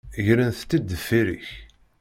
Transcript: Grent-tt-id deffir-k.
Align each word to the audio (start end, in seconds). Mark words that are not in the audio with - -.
Grent-tt-id 0.25 0.85
deffir-k. 0.91 1.47